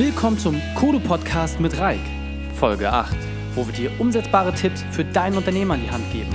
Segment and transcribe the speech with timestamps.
[0.00, 2.00] Willkommen zum Kodo Podcast mit Reik,
[2.58, 3.14] Folge 8,
[3.54, 6.34] wo wir dir umsetzbare Tipps für dein Unternehmen an die Hand geben.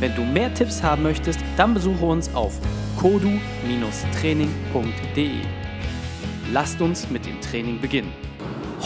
[0.00, 2.58] Wenn du mehr Tipps haben möchtest, dann besuche uns auf
[2.98, 5.30] kodu-training.de.
[6.54, 8.14] Lasst uns mit dem Training beginnen.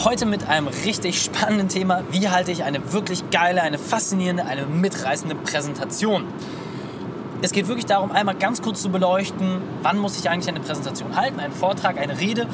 [0.03, 2.03] Heute mit einem richtig spannenden Thema.
[2.11, 6.25] Wie halte ich eine wirklich geile, eine faszinierende, eine mitreißende Präsentation?
[7.39, 11.15] Es geht wirklich darum, einmal ganz kurz zu beleuchten, wann muss ich eigentlich eine Präsentation
[11.15, 12.47] halten, einen Vortrag, eine Rede,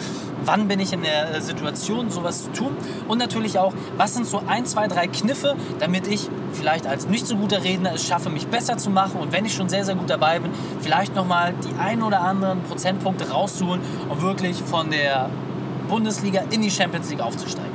[0.44, 2.76] wann bin ich in der Situation, sowas zu tun
[3.08, 7.26] und natürlich auch, was sind so ein, zwei, drei Kniffe, damit ich vielleicht als nicht
[7.28, 9.96] so guter Redner es schaffe, mich besser zu machen und wenn ich schon sehr, sehr
[9.96, 15.30] gut dabei bin, vielleicht nochmal die ein oder anderen Prozentpunkte rauszuholen, um wirklich von der
[15.88, 17.72] Bundesliga in die Champions League aufzusteigen.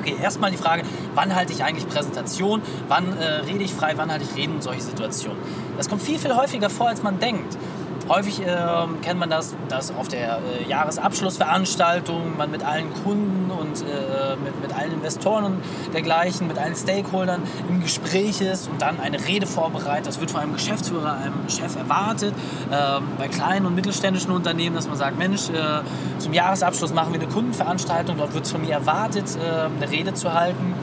[0.00, 0.82] Okay, erstmal die Frage,
[1.14, 4.82] wann halte ich eigentlich Präsentation, wann äh, rede ich frei, wann halte ich Reden solche
[4.82, 5.38] Situationen.
[5.76, 7.56] Das kommt viel, viel häufiger vor, als man denkt.
[8.08, 8.56] Häufig äh,
[9.02, 14.60] kennt man das, dass auf der äh, Jahresabschlussveranstaltung man mit allen Kunden und äh, mit,
[14.60, 15.62] mit allen Investoren und
[15.94, 17.40] dergleichen, mit allen Stakeholdern
[17.70, 20.06] im Gespräch ist und dann eine Rede vorbereitet.
[20.06, 22.34] Das wird von einem Geschäftsführer, einem Chef erwartet.
[22.70, 25.80] Ähm, bei kleinen und mittelständischen Unternehmen, dass man sagt, Mensch, äh,
[26.18, 30.12] zum Jahresabschluss machen wir eine Kundenveranstaltung, dort wird es von mir erwartet, äh, eine Rede
[30.12, 30.74] zu halten.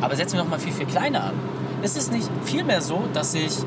[0.00, 1.34] Aber setzen wir noch mal viel, viel kleiner an.
[1.82, 3.58] Ist es nicht vielmehr so, dass ich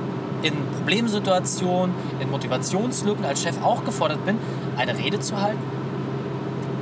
[0.44, 4.38] in Problemsituationen, in Motivationslücken als Chef auch gefordert bin,
[4.78, 5.61] eine Rede zu halten,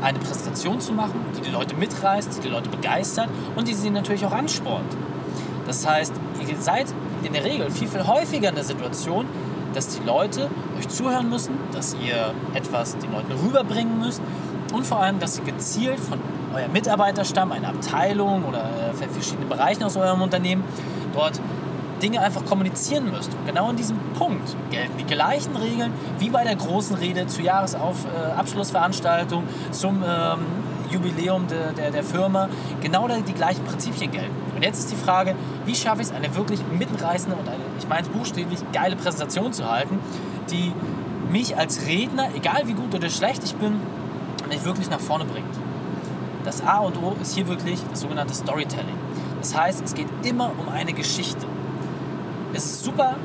[0.02, 3.90] eine Präsentation zu machen, die die Leute mitreißt, die die Leute begeistert und die sie
[3.90, 4.98] natürlich auch anspornt.
[5.68, 6.14] Das heißt,
[6.48, 6.88] ihr seid
[7.24, 9.28] in der Regel viel, viel häufiger in der Situation,
[9.74, 14.22] dass die Leute euch zuhören müssen, dass ihr etwas den Leuten rüberbringen müsst
[14.74, 16.20] und vor allem, dass ihr gezielt von
[16.54, 20.64] eurem Mitarbeiterstamm, einer Abteilung oder äh, verschiedenen Bereichen aus eurem Unternehmen
[21.14, 21.42] dort
[22.02, 23.34] Dinge einfach kommunizieren müsst.
[23.34, 27.44] Und genau in diesem Punkt gelten die gleichen Regeln wie bei der großen Rede zur
[27.44, 30.40] Jahresabschlussveranstaltung, zum ähm,
[30.90, 32.50] Jubiläum de, der, der Firma.
[32.82, 34.36] Genau die gleichen Prinzipien gelten.
[34.56, 35.36] Und jetzt ist die Frage,
[35.66, 39.72] wie schaffe ich es, eine wirklich mitreißende und eine, ich meine buchstäblich, geile Präsentation zu
[39.72, 40.00] halten,
[40.50, 40.74] die
[41.32, 43.80] mich als Redner, egal wie gut oder schlecht ich bin,
[44.50, 45.61] mich wirklich nach vorne bringt.
[46.44, 48.96] Das A und O ist hier wirklich das sogenannte Storytelling.
[49.40, 51.46] Das heißt, es geht immer um eine Geschichte.
[52.54, 53.16] Es ist super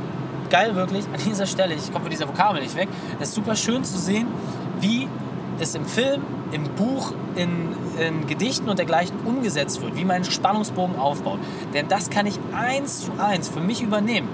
[0.51, 2.89] geil, wirklich, an dieser Stelle, ich komme von dieser Vokabel nicht weg,
[3.19, 4.29] es ist super schön zu sehen,
[4.81, 5.09] wie
[5.59, 6.23] es im Film,
[6.53, 11.39] im Buch, in, in, Gedichten und dergleichen umgesetzt wird, wie mein Spannungsbogen aufbaut.
[11.75, 14.29] Denn das kann ich eins zu eins für mich übernehmen.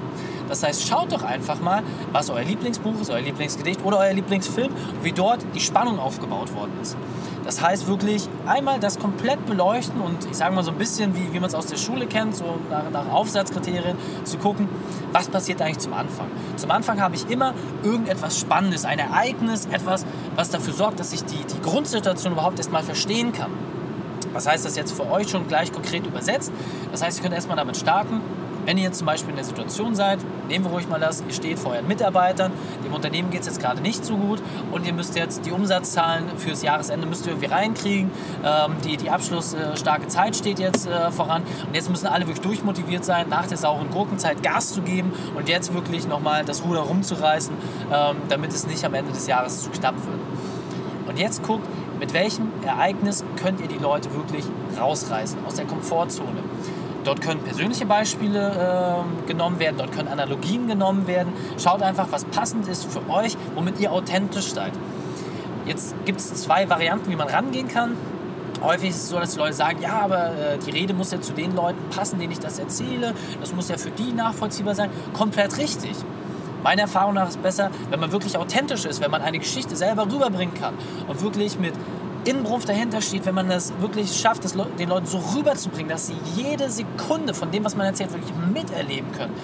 [0.48, 1.82] Das heißt, schaut doch einfach mal,
[2.12, 4.72] was euer Lieblingsbuch ist, euer Lieblingsgedicht oder euer Lieblingsfilm
[5.02, 6.96] wie dort die Spannung aufgebaut worden ist.
[7.44, 11.32] Das heißt wirklich einmal das komplett beleuchten und ich sage mal so ein bisschen, wie,
[11.32, 14.68] wie man es aus der Schule kennt, so nach, nach Aufsatzkriterien zu gucken,
[15.12, 16.28] was passiert eigentlich zum Anfang.
[16.56, 21.24] Zum Anfang habe ich immer irgendetwas Spannendes, ein Ereignis, etwas, was dafür sorgt, dass ich
[21.24, 23.50] die, die Grundsituation überhaupt erstmal verstehen kann.
[24.32, 26.52] Was heißt das jetzt für euch schon gleich konkret übersetzt?
[26.90, 28.20] Das heißt, ihr könnt erstmal damit starten,
[28.64, 30.20] wenn ihr jetzt zum Beispiel in der Situation seid,
[30.52, 32.52] nehmen wir ruhig mal das, ihr steht vor euren Mitarbeitern,
[32.84, 36.24] dem Unternehmen geht es jetzt gerade nicht so gut und ihr müsst jetzt die Umsatzzahlen
[36.36, 38.10] fürs Jahresende müsst ihr irgendwie reinkriegen.
[38.44, 43.04] Ähm, die, die abschlussstarke Zeit steht jetzt äh, voran und jetzt müssen alle wirklich durchmotiviert
[43.04, 47.54] sein, nach der sauren Gurkenzeit Gas zu geben und jetzt wirklich nochmal das Ruder rumzureißen,
[47.90, 50.20] ähm, damit es nicht am Ende des Jahres zu knapp wird.
[51.08, 51.66] Und jetzt guckt,
[51.98, 54.44] mit welchem Ereignis könnt ihr die Leute wirklich
[54.78, 56.42] rausreißen aus der Komfortzone.
[57.04, 61.32] Dort können persönliche Beispiele äh, genommen werden, dort können Analogien genommen werden.
[61.62, 64.72] Schaut einfach, was passend ist für euch, womit ihr authentisch seid.
[65.66, 67.96] Jetzt gibt es zwei Varianten, wie man rangehen kann.
[68.62, 71.20] Häufig ist es so, dass die Leute sagen, ja, aber äh, die Rede muss ja
[71.20, 73.14] zu den Leuten passen, denen ich das erzähle.
[73.40, 74.90] Das muss ja für die nachvollziehbar sein.
[75.12, 75.96] Komplett richtig.
[76.62, 79.74] Meiner Erfahrung nach ist es besser, wenn man wirklich authentisch ist, wenn man eine Geschichte
[79.74, 80.74] selber rüberbringen kann
[81.08, 81.74] und wirklich mit
[82.24, 86.16] Inbrunst dahinter steht, wenn man das wirklich schafft, das den Leuten so rüberzubringen, dass sie
[86.36, 89.34] jede Sekunde von dem, was man erzählt, wirklich miterleben können,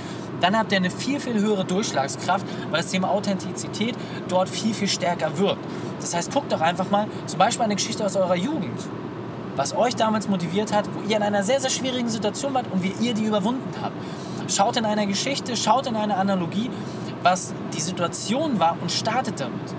[0.41, 3.97] dann habt ihr eine viel, viel höhere Durchschlagskraft, weil das Thema Authentizität
[4.29, 5.65] dort viel, viel stärker wirkt.
[6.01, 8.79] Das heißt, guckt doch einfach mal zum Beispiel eine Geschichte aus eurer Jugend,
[9.57, 12.83] was euch damals motiviert hat, wo ihr in einer sehr, sehr schwierigen Situation wart und
[12.85, 13.95] wie ihr die überwunden habt.
[14.51, 16.71] Schaut in einer Geschichte, schaut in eine Analogie,
[17.23, 19.75] was die Situation war und startet damit.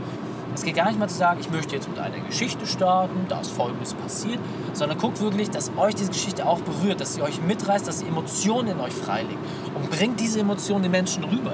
[0.55, 3.39] Es geht gar nicht mal zu sagen, ich möchte jetzt mit einer Geschichte starten, da
[3.39, 4.39] ist Folgendes passiert,
[4.73, 8.07] sondern guckt wirklich, dass euch diese Geschichte auch berührt, dass sie euch mitreißt, dass sie
[8.07, 9.39] Emotionen in euch freilegt
[9.75, 11.53] und bringt diese Emotionen den Menschen rüber.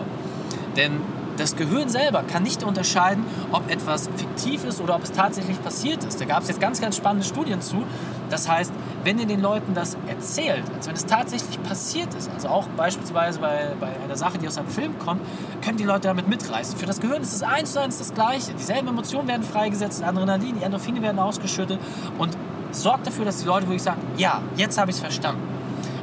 [0.75, 1.01] Denn
[1.37, 6.03] das Gehirn selber kann nicht unterscheiden, ob etwas fiktiv ist oder ob es tatsächlich passiert
[6.03, 6.19] ist.
[6.19, 7.83] Da gab es jetzt ganz, ganz spannende Studien zu.
[8.29, 8.71] Das heißt,
[9.05, 13.39] wenn ihr den Leuten das erzählt, als wenn es tatsächlich passiert ist, also auch beispielsweise
[13.39, 15.21] bei, bei einer Sache, die aus einem Film kommt,
[15.63, 16.77] können die Leute damit mitreißen.
[16.77, 18.53] Für das Gehirn ist es eins zu eins das Gleiche.
[18.53, 21.79] Dieselben Emotionen werden freigesetzt, Adrenalin, die Endorphine werden ausgeschüttet
[22.17, 22.35] und
[22.71, 25.41] sorgt dafür, dass die Leute wirklich sagen, ja, jetzt habe ich es verstanden.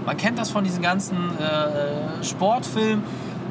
[0.06, 3.02] Man kennt das von diesen ganzen äh, Sportfilmen,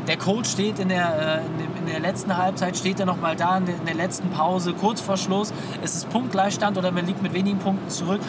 [0.08, 3.66] der Coach steht in der, äh, in der letzten Halbzeit, steht er nochmal da in
[3.66, 5.54] der, in der letzten Pause, kurz vor Schluss.
[5.84, 8.22] Es ist Punktgleichstand oder man liegt mit wenigen Punkten zurück.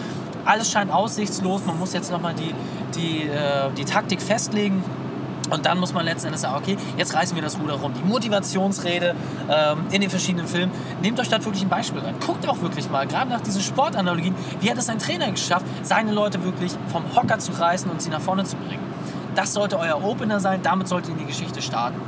[0.44, 1.65] Alles scheint aussichtslos.
[1.67, 2.55] Man muss jetzt nochmal die,
[2.94, 4.83] die, äh, die Taktik festlegen.
[5.50, 7.93] Und dann muss man letzten Endes sagen, okay, jetzt reißen wir das Ruder rum.
[7.93, 9.15] Die Motivationsrede
[9.50, 10.73] ähm, in den verschiedenen Filmen.
[11.03, 12.15] Nehmt euch da wirklich ein Beispiel rein.
[12.25, 16.12] Guckt auch wirklich mal, gerade nach diesen Sportanalogien, wie hat es ein Trainer geschafft, seine
[16.12, 18.83] Leute wirklich vom Hocker zu reißen und sie nach vorne zu bringen.
[19.35, 22.00] Das sollte euer Opener sein, damit solltet ihr in die Geschichte starten.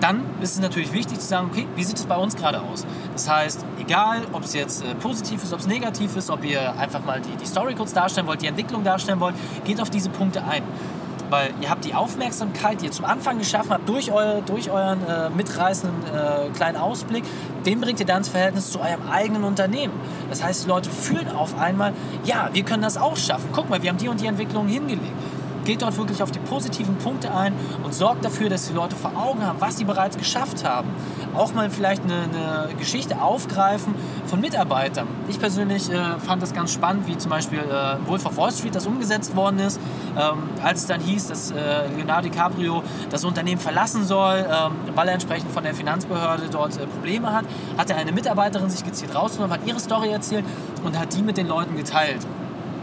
[0.00, 2.86] Dann ist es natürlich wichtig zu sagen, okay, wie sieht es bei uns gerade aus?
[3.12, 6.78] Das heißt, egal, ob es jetzt äh, positiv ist, ob es negativ ist, ob ihr
[6.78, 9.34] einfach mal die, die Story kurz darstellen wollt, die Entwicklung darstellen wollt,
[9.64, 10.62] geht auf diese Punkte ein.
[11.30, 15.06] Weil ihr habt die Aufmerksamkeit, die ihr zum Anfang geschaffen habt, durch, eu, durch euren
[15.06, 17.24] äh, mitreißenden äh, kleinen Ausblick,
[17.64, 19.94] den bringt ihr dann ins Verhältnis zu eurem eigenen Unternehmen.
[20.28, 21.92] Das heißt, die Leute fühlen auf einmal,
[22.24, 23.50] ja, wir können das auch schaffen.
[23.52, 25.12] Guck mal, wir haben die und die Entwicklungen hingelegt
[25.64, 29.12] geht dort wirklich auf die positiven Punkte ein und sorgt dafür, dass die Leute vor
[29.16, 30.88] Augen haben, was sie bereits geschafft haben.
[31.34, 33.94] Auch mal vielleicht eine, eine Geschichte aufgreifen
[34.26, 35.06] von Mitarbeitern.
[35.28, 38.74] Ich persönlich äh, fand das ganz spannend, wie zum Beispiel äh, Wolf of Wall Street
[38.74, 39.80] das umgesetzt worden ist.
[40.18, 45.08] Ähm, als es dann hieß, dass äh, Leonardo DiCaprio das Unternehmen verlassen soll, ähm, weil
[45.08, 47.44] er entsprechend von der Finanzbehörde dort äh, Probleme hat,
[47.76, 50.44] hat er eine Mitarbeiterin sich gezielt rausgenommen, hat ihre Story erzählt
[50.84, 52.26] und hat die mit den Leuten geteilt.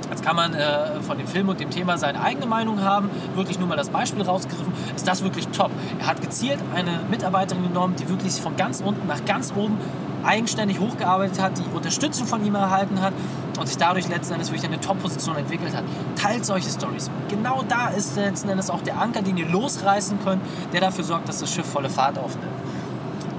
[0.09, 3.09] Jetzt kann man äh, von dem Film und dem Thema seine eigene Meinung haben.
[3.35, 4.73] Wirklich nur mal das Beispiel rausgegriffen.
[4.95, 5.71] Ist das wirklich top?
[5.99, 9.77] Er hat gezielt eine Mitarbeiterin genommen, die wirklich von ganz unten nach ganz oben
[10.23, 13.13] eigenständig hochgearbeitet hat, die Unterstützung von ihm erhalten hat
[13.59, 15.83] und sich dadurch letzten Endes wirklich eine Top-Position entwickelt hat.
[16.15, 17.09] Teilt solche Stories.
[17.29, 20.41] Genau da ist letzten Endes auch der Anker, den ihr losreißen könnt,
[20.73, 22.51] der dafür sorgt, dass das Schiff volle Fahrt aufnimmt.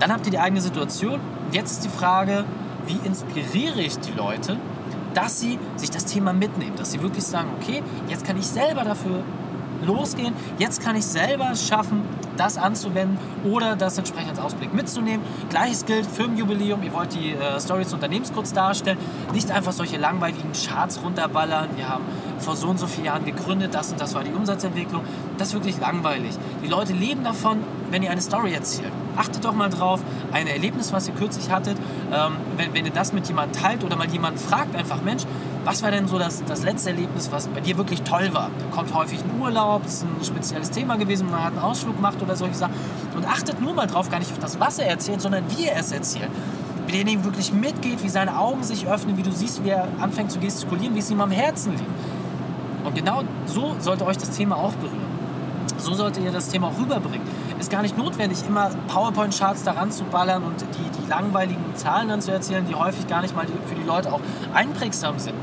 [0.00, 1.21] Dann habt ihr die eigene Situation.
[1.53, 2.44] Jetzt ist die Frage,
[2.87, 4.56] wie inspiriere ich die Leute,
[5.19, 8.85] dass sie sich das Thema mitnehmen, dass sie wirklich sagen, okay, jetzt kann ich selber
[8.85, 9.25] dafür
[9.85, 12.03] losgehen, jetzt kann ich selber schaffen,
[12.37, 15.25] das anzuwenden oder das entsprechend als Ausblick mitzunehmen.
[15.50, 18.99] Gleiches gilt, Firmenjubiläum, ihr wollt die äh, Story des Unternehmens kurz darstellen,
[19.32, 22.05] nicht einfach solche langweiligen Charts runterballern, wir haben
[22.38, 25.03] vor so und so vielen Jahren gegründet, das und das war die Umsatzentwicklung,
[25.37, 26.37] das ist wirklich langweilig.
[26.62, 27.59] Die Leute leben davon,
[27.91, 28.93] wenn ihr eine Story erzählt.
[29.19, 30.00] Achtet doch mal drauf,
[30.32, 31.76] ein Erlebnis, was ihr kürzlich hattet,
[32.12, 35.25] ähm, wenn, wenn ihr das mit jemandem teilt oder mal jemanden fragt, einfach Mensch,
[35.65, 38.50] was war denn so das, das letzte Erlebnis, was bei dir wirklich toll war?
[38.59, 41.97] Da kommt häufig ein Urlaub, das ist ein spezielles Thema gewesen, man hat einen Ausflug
[41.97, 42.75] gemacht oder solche Sachen.
[43.17, 45.81] Und achtet nur mal drauf, gar nicht auf das, was er erzählt, sondern wie er
[45.81, 46.31] es erzählt.
[46.87, 50.31] Wie derjenige wirklich mitgeht, wie seine Augen sich öffnen, wie du siehst, wie er anfängt
[50.31, 51.91] zu gestikulieren, wie es ihm am Herzen liegt.
[52.85, 55.19] Und genau so sollte euch das Thema auch berühren.
[55.76, 57.26] So solltet ihr das Thema auch rüberbringen.
[57.59, 62.21] Ist gar nicht notwendig, immer PowerPoint-Charts daran zu ballern und die, die langweiligen Zahlen dann
[62.21, 64.21] zu erzählen, die häufig gar nicht mal für die Leute auch
[64.55, 65.35] einprägsam sind.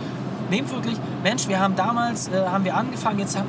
[0.50, 3.42] Nehmt wirklich, Mensch, wir haben damals, äh, haben wir angefangen, jetzt äh,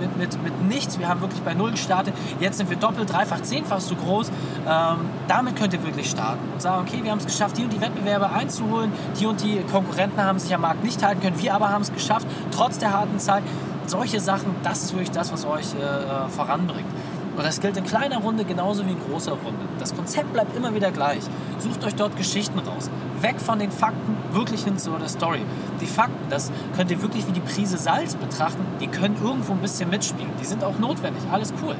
[0.00, 3.42] mit, mit, mit nichts, wir haben wirklich bei Null gestartet, jetzt sind wir doppelt, dreifach,
[3.42, 4.28] zehnfach so groß.
[4.66, 7.72] Ähm, damit könnt ihr wirklich starten und sagen, okay, wir haben es geschafft, die und
[7.72, 11.52] die Wettbewerbe einzuholen, die und die Konkurrenten haben sich am Markt nicht halten können, wir
[11.52, 13.42] aber haben es geschafft, trotz der harten Zeit.
[13.86, 16.86] Solche Sachen, das ist wirklich das, was euch äh, voranbringt.
[17.36, 19.64] Und das gilt in kleiner Runde genauso wie in großer Runde.
[19.78, 21.22] Das Konzept bleibt immer wieder gleich.
[21.58, 22.90] Sucht euch dort Geschichten raus.
[23.20, 25.40] Weg von den Fakten, wirklich hin zu der Story.
[25.80, 28.64] Die Fakten, das könnt ihr wirklich wie die Prise Salz betrachten.
[28.80, 30.30] Die können irgendwo ein bisschen mitspielen.
[30.40, 31.22] Die sind auch notwendig.
[31.30, 31.76] Alles cool.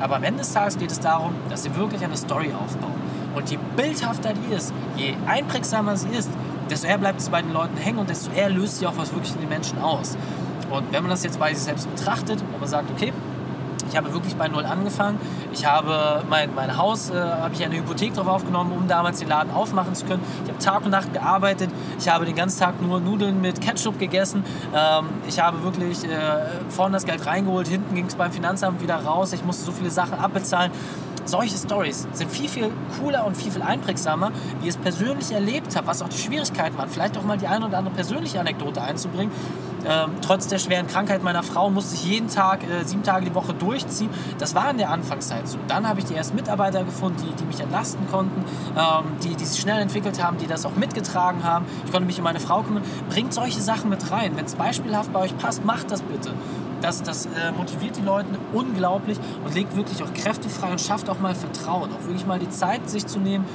[0.00, 2.92] Aber am Ende des Tages geht es darum, dass ihr wirklich eine Story aufbaut.
[3.34, 6.30] Und je bildhafter die ist, je einprägsamer sie ist,
[6.70, 9.12] desto eher bleibt sie bei den Leuten hängen und desto eher löst sie auch was
[9.12, 10.16] wirklich in den Menschen aus.
[10.70, 13.12] Und wenn man das jetzt bei sich selbst betrachtet und man sagt, okay,
[13.96, 15.18] ich habe wirklich bei Null angefangen.
[15.52, 19.28] Ich habe mein, mein Haus, äh, habe ich eine Hypothek drauf aufgenommen, um damals den
[19.28, 20.22] Laden aufmachen zu können.
[20.44, 21.70] Ich habe Tag und Nacht gearbeitet.
[21.98, 24.44] Ich habe den ganzen Tag nur Nudeln mit Ketchup gegessen.
[24.74, 26.10] Ähm, ich habe wirklich äh,
[26.68, 29.32] vorne das Geld reingeholt, hinten ging es beim Finanzamt wieder raus.
[29.32, 30.72] Ich musste so viele Sachen abbezahlen.
[31.24, 35.74] Solche Stories sind viel, viel cooler und viel, viel einprägsamer, wie ich es persönlich erlebt
[35.74, 36.90] habe, was auch die Schwierigkeiten waren.
[36.90, 39.32] Vielleicht auch mal die eine oder andere persönliche Anekdote einzubringen
[39.88, 43.34] Ähm, trotz der schweren Krankheit meiner Frau musste ich jeden Tag, äh, sieben Tage die
[43.34, 44.10] Woche durchziehen.
[44.38, 45.58] Das war in der Anfangszeit so.
[45.68, 48.44] Dann habe ich die ersten Mitarbeiter gefunden, die, die mich entlasten konnten,
[48.76, 51.66] ähm, die, die sich schnell entwickelt haben, die das auch mitgetragen haben.
[51.84, 52.82] Ich konnte mich um meine Frau kümmern.
[53.08, 54.36] Bringt solche Sachen mit rein.
[54.36, 56.32] Wenn es beispielhaft bei euch passt, macht das bitte.
[56.82, 61.08] Das, das äh, motiviert die Leute unglaublich und legt wirklich auch Kräfte frei und schafft
[61.08, 61.90] auch mal Vertrauen.
[61.92, 63.46] Auch wirklich mal die Zeit, sich zu nehmen,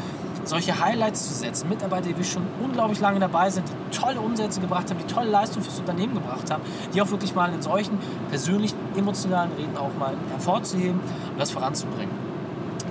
[0.44, 1.70] solche Highlights zu setzen.
[1.70, 5.62] Mitarbeiter, die schon unglaublich lange dabei sind, die tolle Umsätze gebracht haben, die tolle Leistung
[5.62, 7.98] fürs Unternehmen gebracht haben, die auch wirklich mal in solchen
[8.30, 11.00] persönlichen, emotionalen Reden auch mal hervorzuheben
[11.32, 12.14] und das voranzubringen.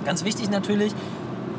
[0.05, 0.93] Ganz wichtig natürlich,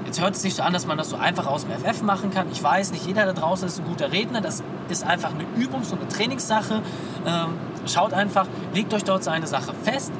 [0.05, 2.31] Jetzt hört es sich so an, dass man das so einfach aus dem FF machen
[2.31, 2.47] kann.
[2.53, 4.43] Ich weiß, nicht jeder da draußen ist ein guter Redner.
[4.43, 6.83] Das ist einfach eine Übungs- und eine Trainingssache.
[7.27, 7.55] Ähm,
[7.87, 10.13] schaut einfach, legt euch dort seine Sache fest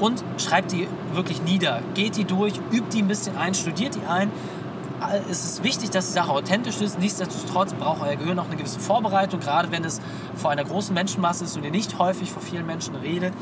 [0.00, 1.80] und schreibt die wirklich nieder.
[1.94, 4.32] Geht die durch, übt die ein bisschen ein, studiert die ein
[5.28, 6.98] es ist wichtig, dass die Sache authentisch ist.
[6.98, 10.00] Nichtsdestotrotz braucht euer Gehirn auch eine gewisse Vorbereitung, gerade wenn es
[10.34, 13.32] vor einer großen Menschenmasse ist und ihr nicht häufig vor vielen Menschen redet.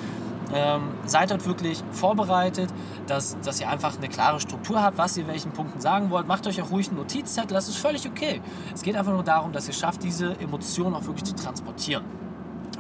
[0.53, 2.71] Ähm, seid dort wirklich vorbereitet,
[3.07, 6.29] dass, dass ihr einfach eine klare Struktur habt, was ihr welchen Punkten sagen wollt.
[6.29, 8.41] Macht euch auch ruhig einen Notizzettel, das ist völlig okay.
[8.75, 12.05] Es geht einfach nur darum, dass ihr schafft, diese Emotionen auch wirklich zu transportieren.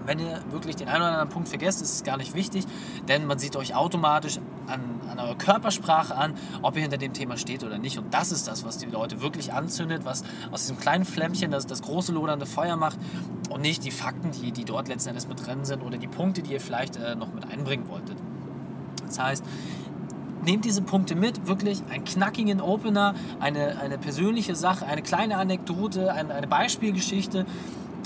[0.06, 2.64] Wenn ihr wirklich den einen oder anderen Punkt vergesst, ist es gar nicht wichtig,
[3.08, 4.80] denn man sieht euch automatisch an,
[5.10, 7.98] an eurer Körpersprache an, ob ihr hinter dem Thema steht oder nicht.
[7.98, 11.66] Und das ist das, was die Leute wirklich anzündet, was aus diesem kleinen Flämmchen das,
[11.66, 12.98] das große lodernde Feuer macht
[13.50, 16.42] und nicht die Fakten, die, die dort letzten Endes mit drin sind oder die Punkte,
[16.42, 18.16] die ihr vielleicht äh, noch mit einbringen wolltet.
[19.06, 19.44] Das heißt,
[20.44, 26.12] nehmt diese Punkte mit, wirklich einen knackigen Opener, eine, eine persönliche Sache, eine kleine Anekdote,
[26.12, 27.46] eine, eine Beispielgeschichte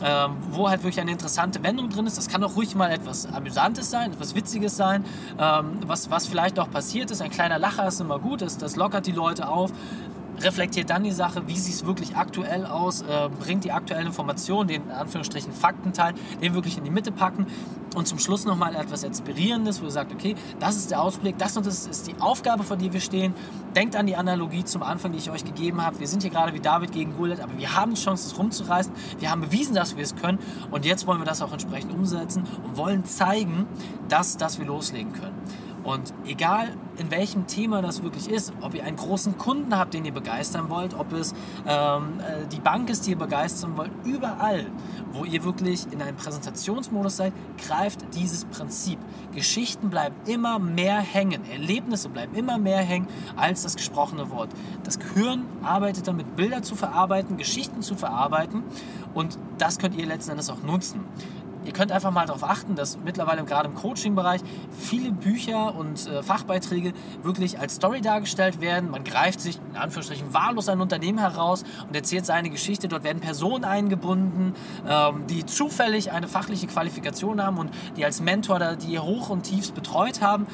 [0.03, 2.19] ähm, wo halt wirklich eine interessante Wendung drin ist.
[2.19, 5.05] Das kann auch ruhig mal etwas Amüsantes sein, etwas Witziges sein,
[5.39, 7.23] ähm, was, was vielleicht auch passiert ist.
[7.23, 9.73] Ein kleiner Lacher ist immer gut, das, das lockert die Leute auf
[10.43, 14.69] reflektiert dann die Sache, wie sieht es wirklich aktuell aus, äh, bringt die aktuellen Informationen,
[14.69, 17.47] den in Anführungsstrichen Faktenteil, den wirklich in die Mitte packen
[17.95, 21.57] und zum Schluss nochmal etwas Inspirierendes, wo ihr sagt, okay, das ist der Ausblick, das
[21.57, 23.35] und das ist die Aufgabe, vor der wir stehen.
[23.75, 25.99] Denkt an die Analogie zum Anfang, die ich euch gegeben habe.
[26.01, 28.93] Wir sind hier gerade wie David gegen Goliath, aber wir haben die Chance, es rumzureißen.
[29.19, 30.39] Wir haben bewiesen, dass wir es können
[30.71, 33.67] und jetzt wollen wir das auch entsprechend umsetzen und wollen zeigen,
[34.09, 35.35] dass, dass wir loslegen können.
[35.89, 40.05] Und egal in welchem Thema das wirklich ist, ob ihr einen großen Kunden habt, den
[40.05, 41.33] ihr begeistern wollt, ob es
[41.67, 44.67] ähm, äh, die Bank ist, die ihr begeistern wollt, überall,
[45.13, 48.99] wo ihr wirklich in einem Präsentationsmodus seid, greift dieses Prinzip.
[49.35, 54.51] Geschichten bleiben immer mehr hängen, Erlebnisse bleiben immer mehr hängen als das gesprochene Wort.
[54.85, 58.63] Das Gehirn arbeitet damit, Bilder zu verarbeiten, Geschichten zu verarbeiten
[59.15, 61.01] und das könnt ihr letzten Endes auch nutzen
[61.69, 66.23] ihr könnt einfach mal darauf achten, dass mittlerweile gerade im Coaching-Bereich viele Bücher und äh,
[66.23, 68.91] Fachbeiträge wirklich als Story dargestellt werden.
[68.91, 72.89] Man greift sich in Anführungsstrichen wahllos ein Unternehmen heraus und erzählt seine Geschichte.
[72.89, 74.55] Dort werden Personen eingebunden,
[74.89, 79.43] ähm, die zufällig eine fachliche Qualifikation haben und die als Mentor da die hoch und
[79.43, 80.47] tiefst betreut haben.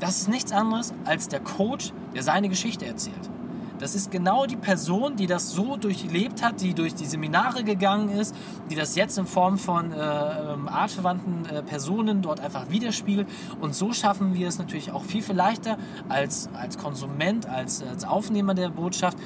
[0.00, 3.30] Das ist nichts anderes als der Coach, der seine Geschichte erzählt.
[3.78, 8.10] Das ist genau die Person, die das so durchlebt hat, die durch die Seminare gegangen
[8.10, 8.34] ist,
[8.70, 13.28] die das jetzt in Form von äh, ähm, artverwandten äh, Personen dort einfach widerspiegelt.
[13.60, 15.76] Und so schaffen wir es natürlich auch viel, viel leichter
[16.08, 19.18] als, als Konsument, als, als Aufnehmer der Botschaft,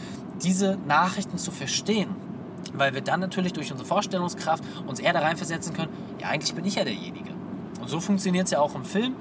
[0.43, 2.09] diese Nachrichten zu verstehen
[2.75, 5.91] weil wir dann natürlich durch unsere Vorstellungskraft uns eher da reinversetzen können,
[6.21, 7.31] ja, eigentlich bin ich ja derjenige.
[7.81, 9.15] Und so funktioniert es ja auch im Film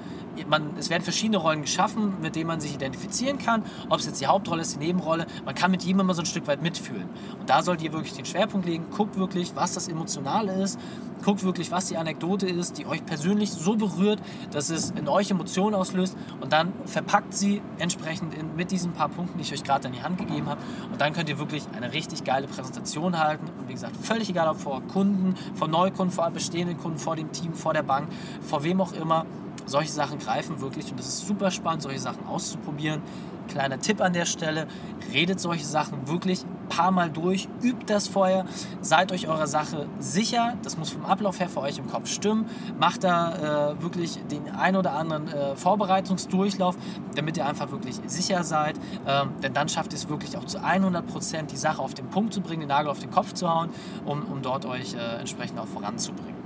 [0.46, 3.62] man, es werden verschiedene Rollen geschaffen, mit denen man sich identifizieren kann.
[3.88, 5.26] Ob es jetzt die Hauptrolle ist, die Nebenrolle.
[5.44, 7.08] Man kann mit jedem immer so ein Stück weit mitfühlen.
[7.38, 8.86] Und da sollt ihr wirklich den Schwerpunkt legen.
[8.90, 10.78] Guckt wirklich, was das Emotionale ist.
[11.24, 14.20] Guckt wirklich, was die Anekdote ist, die euch persönlich so berührt,
[14.52, 16.16] dass es in euch Emotionen auslöst.
[16.40, 19.94] Und dann verpackt sie entsprechend in, mit diesen paar Punkten, die ich euch gerade in
[19.94, 20.60] die Hand gegeben habe.
[20.92, 23.46] Und dann könnt ihr wirklich eine richtig geile Präsentation halten.
[23.58, 27.32] Und wie gesagt, völlig egal, ob vor Kunden, vor Neukunden, vor bestehenden Kunden, vor dem
[27.32, 28.08] Team, vor der Bank,
[28.42, 29.26] vor wem auch immer
[29.68, 33.02] solche Sachen greifen wirklich und es ist super spannend, solche Sachen auszuprobieren.
[33.48, 34.66] Kleiner Tipp an der Stelle,
[35.12, 38.44] redet solche Sachen wirklich ein paar Mal durch, übt das vorher,
[38.82, 42.44] seid euch eurer Sache sicher, das muss vom Ablauf her für euch im Kopf stimmen,
[42.78, 46.76] macht da äh, wirklich den ein oder anderen äh, Vorbereitungsdurchlauf,
[47.14, 50.62] damit ihr einfach wirklich sicher seid, ähm, denn dann schafft ihr es wirklich auch zu
[50.62, 53.48] 100 Prozent die Sache auf den Punkt zu bringen, den Nagel auf den Kopf zu
[53.48, 53.70] hauen,
[54.04, 56.37] um, um dort euch äh, entsprechend auch voranzubringen.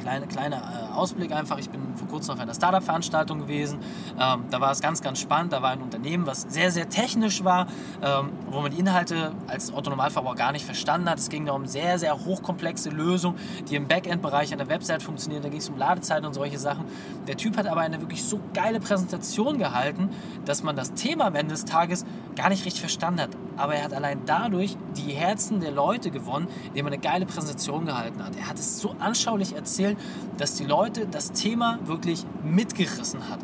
[0.00, 1.58] Kleine, kleiner äh, Ausblick einfach.
[1.58, 3.78] Ich bin vor kurzem auf einer Startup-Veranstaltung gewesen.
[4.18, 5.52] Ähm, da war es ganz, ganz spannend.
[5.52, 7.66] Da war ein Unternehmen, was sehr, sehr technisch war,
[8.02, 11.18] ähm, wo man die Inhalte als Autonormalverbraucher gar nicht verstanden hat.
[11.18, 15.42] Es ging da um sehr, sehr hochkomplexe Lösungen, die im Backend-Bereich an der Website funktionieren.
[15.42, 16.84] Da ging es um Ladezeiten und solche Sachen.
[17.26, 20.10] Der Typ hat aber eine wirklich so geile Präsentation gehalten,
[20.44, 22.04] dass man das Thema am Ende des Tages
[22.36, 23.30] gar nicht richtig verstanden hat.
[23.56, 27.84] Aber er hat allein dadurch die Herzen der Leute gewonnen, indem er eine geile Präsentation
[27.84, 28.36] gehalten hat.
[28.36, 29.96] Er hat es so anschaulich erzählt erzählen,
[30.36, 33.38] dass die Leute das Thema wirklich mitgerissen hat.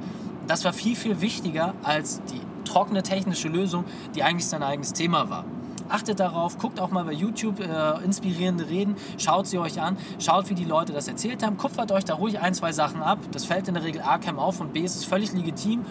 [0.46, 5.30] Das war viel, viel wichtiger als die trockene technische Lösung, die eigentlich sein eigenes Thema
[5.30, 5.44] war.
[5.88, 10.50] Achtet darauf, guckt auch mal bei YouTube äh, inspirierende Reden, schaut sie euch an, schaut,
[10.50, 13.18] wie die Leute das erzählt haben, kupfert euch da ruhig ein, zwei Sachen ab.
[13.30, 15.84] Das fällt in der Regel A keinem auf und B ist es völlig legitim.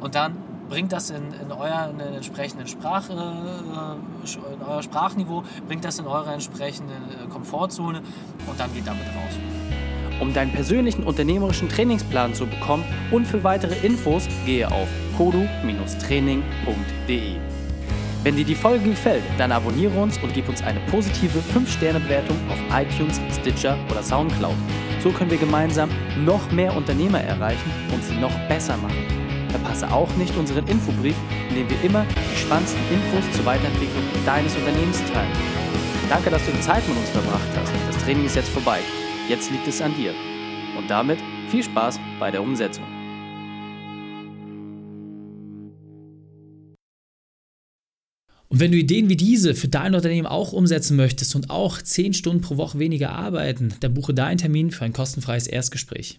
[0.00, 0.36] Und dann
[0.68, 6.32] bringt das in, in euren entsprechenden Sprach, äh, in euer Sprachniveau, bringt das in eure
[6.32, 7.98] entsprechende äh, Komfortzone
[8.46, 9.34] und dann geht damit raus.
[10.20, 17.36] Um deinen persönlichen unternehmerischen Trainingsplan zu bekommen und für weitere Infos gehe auf kodu-training.de.
[18.24, 22.58] Wenn dir die Folge gefällt, dann abonniere uns und gib uns eine positive 5-Sterne-Bewertung auf
[22.76, 24.56] iTunes, Stitcher oder Soundcloud.
[25.00, 25.88] So können wir gemeinsam
[26.24, 29.27] noch mehr Unternehmer erreichen und sie noch besser machen.
[29.50, 31.16] Verpasse auch nicht unseren Infobrief,
[31.48, 35.32] in dem wir immer die spannendsten Infos zur Weiterentwicklung deines Unternehmens teilen.
[36.08, 37.72] Danke, dass du die Zeit mit uns verbracht hast.
[37.88, 38.80] Das Training ist jetzt vorbei.
[39.28, 40.14] Jetzt liegt es an dir.
[40.78, 41.18] Und damit
[41.50, 42.84] viel Spaß bei der Umsetzung.
[48.50, 52.14] Und wenn du Ideen wie diese für dein Unternehmen auch umsetzen möchtest und auch 10
[52.14, 56.18] Stunden pro Woche weniger arbeiten, dann buche deinen Termin für ein kostenfreies Erstgespräch.